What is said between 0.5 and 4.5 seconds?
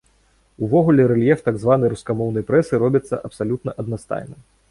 Увогуле рэльеф так званай рускамоўнай прэсы робіцца абсалютна аднастайным.